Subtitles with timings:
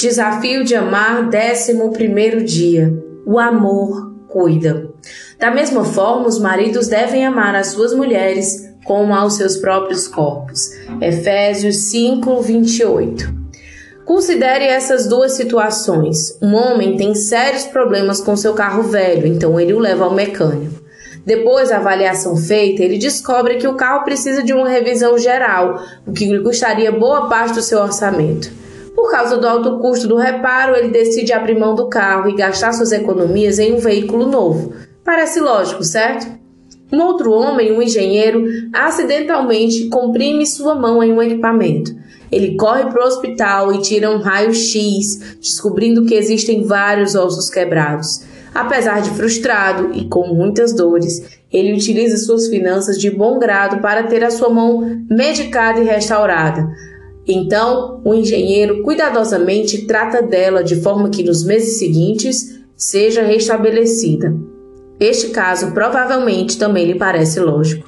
[0.00, 2.90] Desafio de amar, décimo primeiro dia.
[3.26, 4.88] O amor cuida.
[5.38, 10.70] Da mesma forma, os maridos devem amar as suas mulheres como aos seus próprios corpos.
[11.02, 13.34] Efésios 5, 28.
[14.06, 16.34] Considere essas duas situações.
[16.40, 20.80] Um homem tem sérios problemas com seu carro velho, então ele o leva ao mecânico.
[21.26, 26.12] Depois da avaliação feita, ele descobre que o carro precisa de uma revisão geral, o
[26.14, 28.59] que lhe custaria boa parte do seu orçamento.
[28.94, 32.72] Por causa do alto custo do reparo, ele decide abrir mão do carro e gastar
[32.72, 34.72] suas economias em um veículo novo.
[35.04, 36.26] Parece lógico, certo?
[36.92, 41.94] Um outro homem, um engenheiro, acidentalmente comprime sua mão em um equipamento.
[42.32, 48.22] Ele corre para o hospital e tira um raio-x, descobrindo que existem vários ossos quebrados.
[48.52, 54.04] Apesar de frustrado e com muitas dores, ele utiliza suas finanças de bom grado para
[54.04, 56.68] ter a sua mão medicada e restaurada.
[57.32, 64.34] Então, o engenheiro cuidadosamente trata dela de forma que nos meses seguintes seja restabelecida.
[64.98, 67.86] Este caso provavelmente também lhe parece lógico.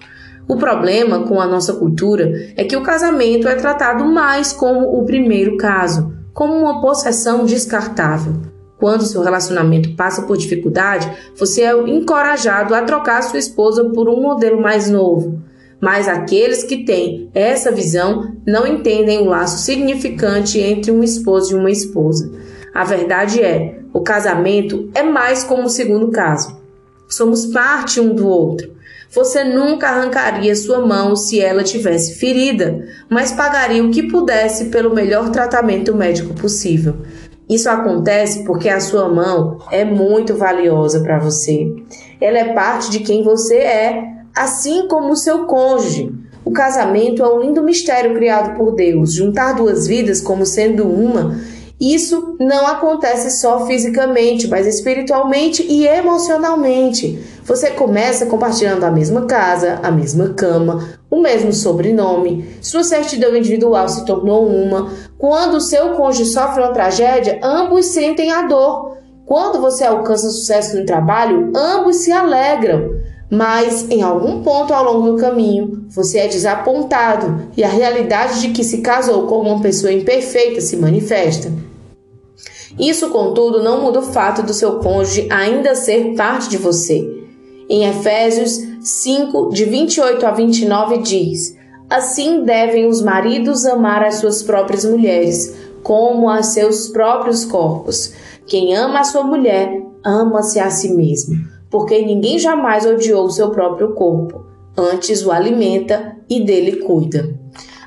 [0.48, 5.04] O problema com a nossa cultura é que o casamento é tratado mais como o
[5.04, 8.34] primeiro caso, como uma possessão descartável.
[8.78, 14.20] Quando seu relacionamento passa por dificuldade, você é encorajado a trocar sua esposa por um
[14.20, 15.40] modelo mais novo.
[15.82, 21.58] Mas aqueles que têm essa visão não entendem o laço significante entre um esposo e
[21.58, 22.30] uma esposa.
[22.72, 26.56] A verdade é, o casamento é mais como o segundo caso.
[27.08, 28.70] Somos parte um do outro.
[29.10, 34.94] Você nunca arrancaria sua mão se ela tivesse ferida, mas pagaria o que pudesse pelo
[34.94, 36.94] melhor tratamento médico possível.
[37.50, 41.66] Isso acontece porque a sua mão é muito valiosa para você.
[42.20, 46.12] Ela é parte de quem você é, assim como o seu cônjuge.
[46.44, 49.14] O casamento é um lindo mistério criado por Deus.
[49.14, 51.36] Juntar duas vidas como sendo uma
[51.82, 57.18] isso não acontece só fisicamente, mas espiritualmente e emocionalmente.
[57.44, 63.88] Você começa compartilhando a mesma casa, a mesma cama, o mesmo sobrenome, sua certidão individual
[63.88, 64.92] se tornou uma.
[65.18, 68.98] Quando o seu cônjuge sofre uma tragédia, ambos sentem a dor.
[69.26, 72.92] Quando você alcança sucesso no trabalho, ambos se alegram.
[73.32, 78.50] Mas em algum ponto ao longo do caminho, você é desapontado e a realidade de
[78.50, 81.50] que se casou com uma pessoa imperfeita se manifesta.
[82.78, 87.10] Isso, contudo, não muda o fato do seu cônjuge ainda ser parte de você.
[87.70, 91.56] Em Efésios 5, de 28 a 29, diz:
[91.88, 98.12] Assim devem os maridos amar as suas próprias mulheres, como a seus próprios corpos.
[98.46, 103.50] Quem ama a sua mulher, ama-se a si mesmo, porque ninguém jamais odiou o seu
[103.50, 104.44] próprio corpo,
[104.76, 107.34] antes o alimenta e dele cuida.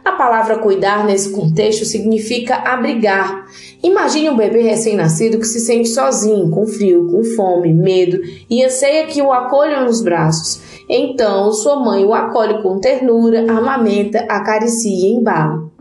[0.04, 3.46] A palavra cuidar nesse contexto significa abrigar.
[3.82, 8.20] Imagine um bebê recém-nascido que se sente sozinho, com frio, com fome, medo
[8.50, 10.62] e anseia que o acolham nos braços.
[10.90, 15.72] Então, sua mãe o acolhe com ternura, amamenta, acaricia e embala.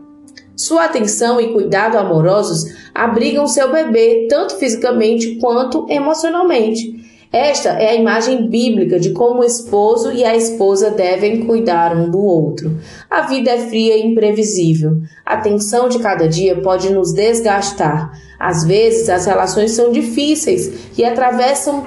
[0.55, 7.04] Sua atenção e cuidado amorosos abrigam seu bebê tanto fisicamente quanto emocionalmente.
[7.31, 12.09] Esta é a imagem bíblica de como o esposo e a esposa devem cuidar um
[12.09, 12.77] do outro.
[13.09, 15.01] A vida é fria e imprevisível.
[15.25, 18.11] A tensão de cada dia pode nos desgastar.
[18.39, 21.85] Às vezes, as relações são difíceis e atravessam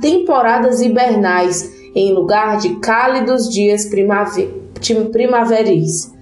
[0.00, 3.88] temporadas hibernais em lugar de cálidos dias
[5.12, 6.17] primaveris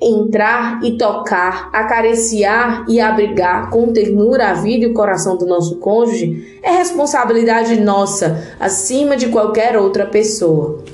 [0.00, 5.76] entrar e tocar, acariciar e abrigar com ternura a vida e o coração do nosso
[5.76, 10.84] cônjuge é responsabilidade nossa, acima de qualquer outra pessoa.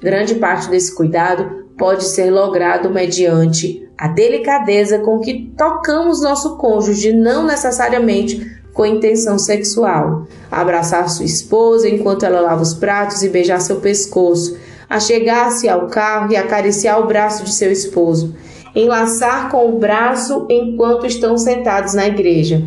[0.00, 7.12] Grande parte desse cuidado pode ser logrado mediante a delicadeza com que tocamos nosso cônjuge,
[7.12, 10.26] não necessariamente com intenção sexual.
[10.50, 14.56] Abraçar sua esposa enquanto ela lava os pratos e beijar seu pescoço,
[14.88, 18.34] achegar-se ao carro e acariciar o braço de seu esposo
[18.74, 22.62] enlaçar com o braço enquanto estão sentados na igreja,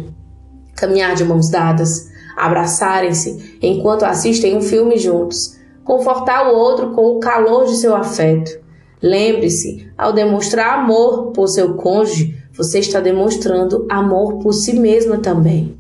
[0.76, 7.20] caminhar de mãos dadas, abraçarem-se enquanto assistem um filme juntos, confortar o outro com o
[7.20, 8.62] calor de seu afeto.
[9.02, 15.78] Lembre-se, ao demonstrar amor por seu cônjuge, você está demonstrando amor por si mesma também.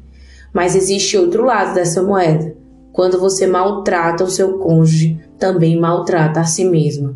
[0.51, 2.55] Mas existe outro lado dessa moeda.
[2.91, 7.15] Quando você maltrata o seu cônjuge, também maltrata a si mesma.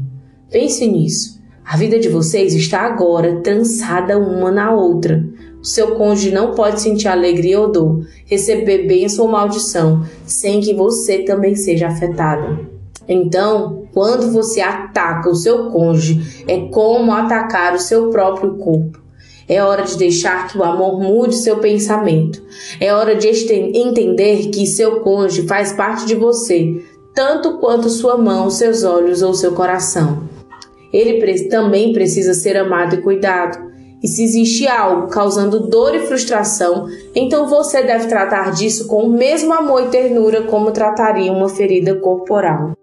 [0.50, 1.37] Pense nisso.
[1.69, 5.22] A vida de vocês está agora trançada uma na outra.
[5.62, 10.74] O seu cônjuge não pode sentir alegria ou dor, receber bênção ou maldição, sem que
[10.74, 12.58] você também seja afetada.
[13.06, 19.02] Então, quando você ataca o seu cônjuge, é como atacar o seu próprio corpo.
[19.46, 22.42] É hora de deixar que o amor mude seu pensamento.
[22.80, 26.81] É hora de entender que seu cônjuge faz parte de você,
[27.13, 30.37] tanto quanto sua mão, seus olhos ou seu coração.
[30.92, 33.68] Ele também precisa ser amado e cuidado.
[34.01, 39.10] E se existe algo causando dor e frustração, então você deve tratar disso com o
[39.10, 42.74] mesmo amor e ternura como trataria uma ferida corporal.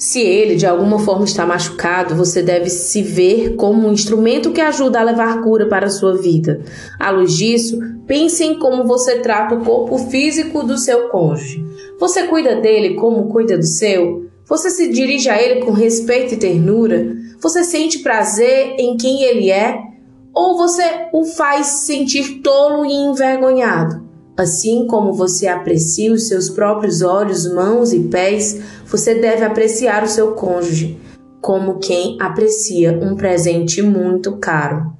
[0.00, 4.60] Se ele de alguma forma está machucado, você deve se ver como um instrumento que
[4.60, 6.62] ajuda a levar cura para a sua vida.
[6.98, 11.62] À luz disso, pense em como você trata o corpo físico do seu cônjuge.
[11.98, 14.29] Você cuida dele como cuida do seu?
[14.50, 17.16] Você se dirige a ele com respeito e ternura?
[17.40, 19.78] Você sente prazer em quem ele é?
[20.34, 20.82] Ou você
[21.12, 24.02] o faz sentir tolo e envergonhado?
[24.36, 30.08] Assim como você aprecia os seus próprios olhos, mãos e pés, você deve apreciar o
[30.08, 30.98] seu cônjuge
[31.40, 34.92] como quem aprecia um presente muito caro.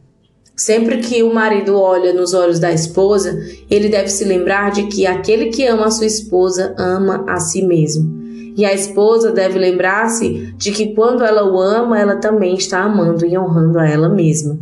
[0.56, 3.36] Sempre que o marido olha nos olhos da esposa,
[3.68, 7.62] ele deve se lembrar de que aquele que ama a sua esposa ama a si
[7.62, 8.19] mesmo.
[8.60, 13.24] E a esposa deve lembrar-se de que quando ela o ama, ela também está amando
[13.24, 14.58] e honrando a ela mesma.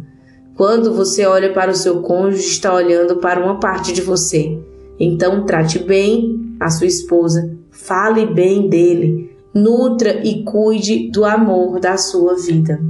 [0.56, 4.56] Quando você olha para o seu cônjuge, está olhando para uma parte de você.
[5.00, 11.96] Então, trate bem a sua esposa, fale bem dele, nutra e cuide do amor da
[11.96, 12.80] sua vida.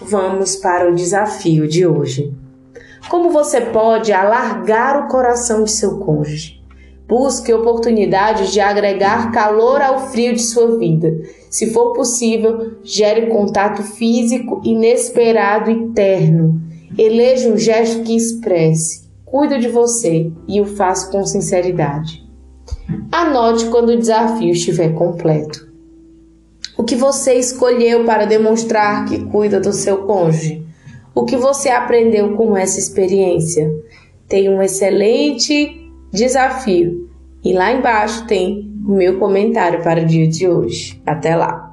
[0.00, 2.34] Vamos para o desafio de hoje.
[3.08, 6.63] Como você pode alargar o coração de seu cônjuge?
[7.06, 11.14] Busque oportunidades de agregar calor ao frio de sua vida.
[11.50, 16.60] Se for possível, gere contato físico inesperado e terno.
[16.96, 19.04] Eleja um gesto que expresse
[19.34, 22.24] cuido de você e o faço com sinceridade.
[23.10, 25.68] Anote quando o desafio estiver completo.
[26.78, 30.64] O que você escolheu para demonstrar que cuida do seu cônjuge?
[31.12, 33.68] O que você aprendeu com essa experiência?
[34.28, 35.83] Tem um excelente
[36.14, 37.10] desafio
[37.44, 41.02] e lá embaixo tem o meu comentário para o dia de hoje.
[41.04, 41.63] Até lá!